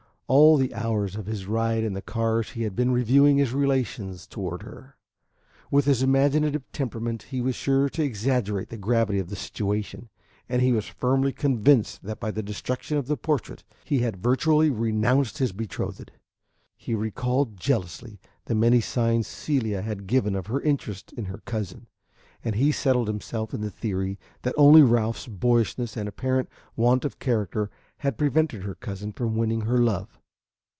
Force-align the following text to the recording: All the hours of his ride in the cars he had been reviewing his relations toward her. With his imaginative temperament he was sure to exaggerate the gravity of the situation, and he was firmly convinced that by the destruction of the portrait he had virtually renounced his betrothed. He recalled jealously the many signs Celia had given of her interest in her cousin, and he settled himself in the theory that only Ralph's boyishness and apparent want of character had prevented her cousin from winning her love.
All 0.27 0.55
the 0.55 0.73
hours 0.73 1.17
of 1.17 1.25
his 1.25 1.45
ride 1.45 1.83
in 1.83 1.91
the 1.91 2.01
cars 2.01 2.51
he 2.51 2.63
had 2.63 2.73
been 2.73 2.91
reviewing 2.93 3.35
his 3.35 3.51
relations 3.53 4.25
toward 4.25 4.61
her. 4.63 4.95
With 5.69 5.83
his 5.83 6.01
imaginative 6.01 6.63
temperament 6.71 7.23
he 7.23 7.41
was 7.41 7.53
sure 7.53 7.89
to 7.89 8.01
exaggerate 8.01 8.69
the 8.69 8.77
gravity 8.77 9.19
of 9.19 9.29
the 9.29 9.35
situation, 9.35 10.07
and 10.47 10.61
he 10.61 10.71
was 10.71 10.85
firmly 10.85 11.33
convinced 11.33 12.03
that 12.03 12.21
by 12.21 12.31
the 12.31 12.41
destruction 12.41 12.95
of 12.95 13.07
the 13.07 13.17
portrait 13.17 13.65
he 13.83 13.99
had 13.99 14.23
virtually 14.23 14.69
renounced 14.69 15.39
his 15.39 15.51
betrothed. 15.51 16.11
He 16.77 16.95
recalled 16.95 17.57
jealously 17.57 18.21
the 18.45 18.55
many 18.55 18.79
signs 18.79 19.27
Celia 19.27 19.81
had 19.81 20.07
given 20.07 20.33
of 20.37 20.47
her 20.47 20.61
interest 20.61 21.11
in 21.11 21.25
her 21.25 21.41
cousin, 21.43 21.87
and 22.41 22.55
he 22.55 22.71
settled 22.71 23.09
himself 23.09 23.53
in 23.53 23.59
the 23.59 23.69
theory 23.69 24.17
that 24.43 24.55
only 24.57 24.81
Ralph's 24.81 25.27
boyishness 25.27 25.97
and 25.97 26.07
apparent 26.07 26.47
want 26.77 27.03
of 27.03 27.19
character 27.19 27.69
had 27.97 28.17
prevented 28.17 28.63
her 28.63 28.75
cousin 28.75 29.11
from 29.11 29.35
winning 29.35 29.61
her 29.61 29.79
love. 29.79 30.17